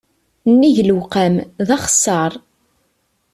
Nnig 0.51 0.77
lewqam, 0.87 1.35
d 1.67 1.69
axeṣṣar. 1.75 2.31